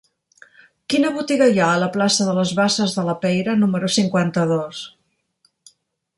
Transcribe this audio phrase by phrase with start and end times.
[0.93, 4.83] Quina botiga hi ha a la plaça de les Basses de la Peira número cinquanta-dos?